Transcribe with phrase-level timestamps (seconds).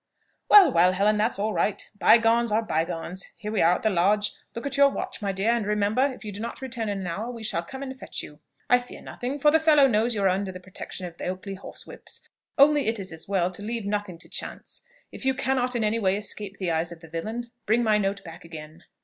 [0.49, 3.27] "Well, well, Helen, that's all right, by gones are by gones.
[3.35, 4.33] Here we are at the Lodge.
[4.55, 7.05] Look at your watch, my dear; and remember, if you do not return in an
[7.05, 8.39] hour, we shall come and fetch you.
[8.67, 11.53] I fear nothing, for the fellow knows you are under the protection of the Oakley
[11.53, 12.21] horsewhips;
[12.57, 14.81] only it is as well to leave nothing to chance.
[15.11, 18.23] If you cannot in any way escape the eyes of the villain, bring my note
[18.23, 18.85] back again.